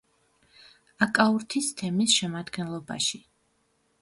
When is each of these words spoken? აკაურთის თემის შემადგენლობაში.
აკაურთის 1.07 1.69
თემის 1.83 2.17
შემადგენლობაში. 2.23 3.23